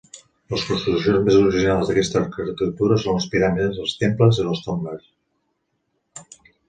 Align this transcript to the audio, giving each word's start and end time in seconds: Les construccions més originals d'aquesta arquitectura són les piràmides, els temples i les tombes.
Les 0.51 0.61
construccions 0.67 1.19
més 1.25 1.35
originals 1.41 1.91
d'aquesta 1.91 2.17
arquitectura 2.21 2.97
són 3.03 3.19
les 3.19 3.27
piràmides, 3.35 3.77
els 3.85 3.93
temples 4.05 4.41
i 4.41 4.47
les 4.49 4.63
tombes. 4.71 5.05